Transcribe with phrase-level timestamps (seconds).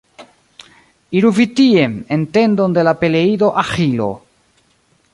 [1.19, 4.13] Iru vi tien, en tendon de la Peleido Aĥilo.